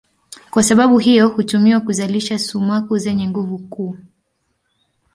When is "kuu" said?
3.59-3.97